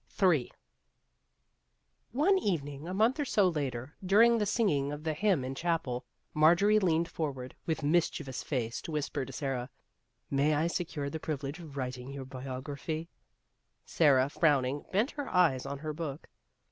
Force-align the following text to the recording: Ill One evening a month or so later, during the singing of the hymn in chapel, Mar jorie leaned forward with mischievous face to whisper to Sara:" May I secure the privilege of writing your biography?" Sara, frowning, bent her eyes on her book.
Ill 0.19 0.45
One 2.11 2.39
evening 2.39 2.87
a 2.87 2.93
month 2.95 3.19
or 3.19 3.25
so 3.25 3.47
later, 3.47 3.93
during 4.03 4.39
the 4.39 4.47
singing 4.47 4.91
of 4.91 5.03
the 5.03 5.13
hymn 5.13 5.45
in 5.45 5.53
chapel, 5.53 6.05
Mar 6.33 6.55
jorie 6.55 6.81
leaned 6.81 7.07
forward 7.07 7.53
with 7.67 7.83
mischievous 7.83 8.41
face 8.41 8.81
to 8.81 8.91
whisper 8.91 9.25
to 9.25 9.31
Sara:" 9.31 9.69
May 10.41 10.55
I 10.55 10.65
secure 10.65 11.11
the 11.11 11.19
privilege 11.19 11.59
of 11.59 11.77
writing 11.77 12.09
your 12.09 12.25
biography?" 12.25 13.09
Sara, 13.85 14.27
frowning, 14.27 14.85
bent 14.91 15.11
her 15.11 15.29
eyes 15.29 15.67
on 15.67 15.77
her 15.77 15.93
book. 15.93 16.29